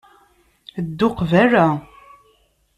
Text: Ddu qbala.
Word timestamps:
Ddu 0.85 1.07
qbala. 1.17 1.67